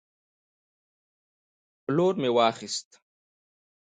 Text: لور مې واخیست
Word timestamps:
لور 1.95 2.13
مې 2.21 2.29
واخیست 2.37 2.89